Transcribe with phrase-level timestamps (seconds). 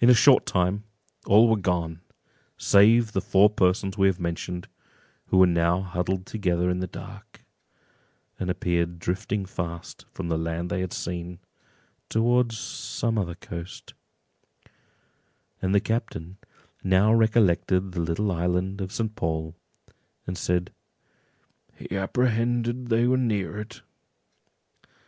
[0.00, 0.82] In a short time
[1.24, 2.00] all were gone,
[2.56, 4.66] save the four persons we have mentioned,
[5.26, 7.42] who were now huddled together in the dark,
[8.40, 11.38] and appeared drifting fast from the land they had seen,
[12.08, 13.94] towards some other coast;
[15.62, 16.38] and the captain
[16.82, 19.14] now recollected the little island of St.
[19.14, 19.54] Paul,
[20.26, 23.82] and said—"He apprehended they were near it."